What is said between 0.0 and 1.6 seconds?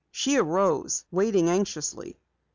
She arose, waiting